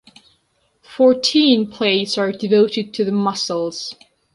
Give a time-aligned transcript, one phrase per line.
[0.81, 3.95] Fourteen plates are devoted to the muscles.